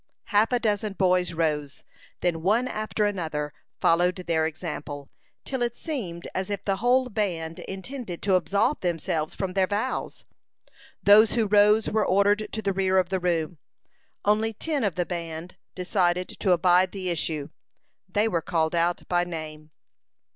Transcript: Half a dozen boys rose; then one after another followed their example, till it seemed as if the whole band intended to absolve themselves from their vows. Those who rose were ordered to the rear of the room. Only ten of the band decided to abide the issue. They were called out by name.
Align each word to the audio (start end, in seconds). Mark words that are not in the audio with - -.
Half 0.33 0.51
a 0.51 0.57
dozen 0.59 0.93
boys 0.93 1.33
rose; 1.35 1.83
then 2.21 2.41
one 2.41 2.67
after 2.67 3.05
another 3.05 3.53
followed 3.79 4.15
their 4.15 4.47
example, 4.47 5.11
till 5.45 5.61
it 5.61 5.77
seemed 5.77 6.27
as 6.33 6.49
if 6.49 6.65
the 6.65 6.77
whole 6.77 7.07
band 7.07 7.59
intended 7.59 8.23
to 8.23 8.33
absolve 8.33 8.79
themselves 8.79 9.35
from 9.35 9.53
their 9.53 9.67
vows. 9.67 10.25
Those 11.03 11.33
who 11.35 11.45
rose 11.45 11.91
were 11.91 12.03
ordered 12.03 12.51
to 12.51 12.63
the 12.63 12.73
rear 12.73 12.97
of 12.97 13.09
the 13.09 13.19
room. 13.19 13.59
Only 14.25 14.53
ten 14.53 14.83
of 14.83 14.95
the 14.95 15.05
band 15.05 15.55
decided 15.75 16.29
to 16.29 16.51
abide 16.51 16.93
the 16.93 17.11
issue. 17.11 17.49
They 18.09 18.27
were 18.27 18.41
called 18.41 18.73
out 18.73 19.07
by 19.07 19.23
name. 19.23 19.69